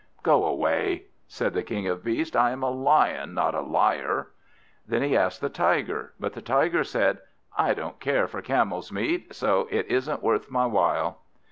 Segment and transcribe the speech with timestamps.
[0.23, 4.29] "Go away," said the King of Beasts; "I am a Lion, not a liar."
[4.87, 7.19] Then he asked the Tiger, but the Tiger said
[7.55, 11.19] "I don't care for Camel's meat, so it isn't worth my while."